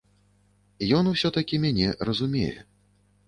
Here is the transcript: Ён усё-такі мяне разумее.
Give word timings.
Ён 0.99 1.09
усё-такі 1.11 1.59
мяне 1.65 1.91
разумее. 2.09 2.53